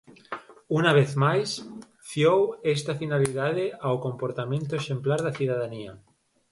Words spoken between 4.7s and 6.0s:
exemplar da cidadanía.